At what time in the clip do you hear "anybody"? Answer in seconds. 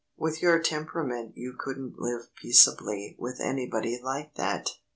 3.39-3.99